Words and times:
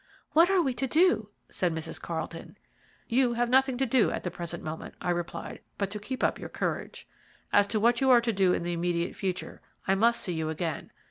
"What 0.31 0.49
are 0.49 0.63
we 0.63 0.73
to 0.73 0.87
do?" 0.87 1.29
said 1.47 1.75
Mrs. 1.75 2.01
Carlton. 2.01 2.57
"You 3.07 3.33
have 3.33 3.51
nothing 3.51 3.77
to 3.77 3.85
do 3.85 4.09
at 4.09 4.23
the 4.23 4.31
present 4.31 4.63
moment," 4.63 4.95
I 4.99 5.11
replied, 5.11 5.59
"but 5.77 5.91
to 5.91 5.99
keep 5.99 6.23
up 6.23 6.39
your 6.39 6.49
courage. 6.49 7.07
As 7.53 7.67
to 7.67 7.79
what 7.79 8.01
you 8.01 8.09
are 8.09 8.21
to 8.21 8.33
do 8.33 8.51
in 8.51 8.63
the 8.63 8.73
immediate 8.73 9.13
future, 9.15 9.61
I 9.87 9.93
must 9.93 10.19
see 10.21 10.33
you 10.33 10.49
again. 10.49 10.89